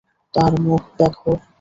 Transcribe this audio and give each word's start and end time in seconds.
তার 0.33 0.51
মুখ 0.63 0.81
দেখ। 0.97 1.15